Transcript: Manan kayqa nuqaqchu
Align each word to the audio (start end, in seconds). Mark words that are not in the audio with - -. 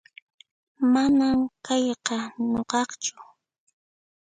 Manan 0.93 1.39
kayqa 1.65 2.17
nuqaqchu 2.51 3.15